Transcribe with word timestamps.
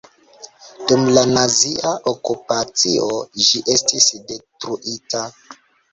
Dum 0.91 1.03
la 1.17 1.23
nazia 1.33 1.91
okupacio 2.13 3.11
ĝi 3.49 3.61
estis 3.75 4.09
detruita. 4.33 5.23